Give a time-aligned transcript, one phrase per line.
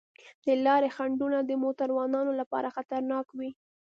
[0.45, 3.51] د لارې خنډونه د موټروانو لپاره خطرناک وي.